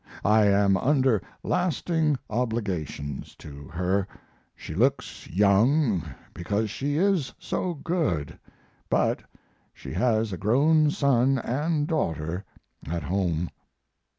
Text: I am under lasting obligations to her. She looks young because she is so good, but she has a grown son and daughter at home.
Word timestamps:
I 0.25 0.45
am 0.47 0.77
under 0.77 1.21
lasting 1.43 2.17
obligations 2.27 3.35
to 3.35 3.67
her. 3.67 4.07
She 4.55 4.73
looks 4.73 5.27
young 5.29 6.03
because 6.33 6.71
she 6.71 6.97
is 6.97 7.35
so 7.37 7.75
good, 7.75 8.39
but 8.89 9.21
she 9.75 9.93
has 9.93 10.33
a 10.33 10.37
grown 10.39 10.89
son 10.89 11.37
and 11.37 11.85
daughter 11.87 12.43
at 12.89 13.03
home. 13.03 13.51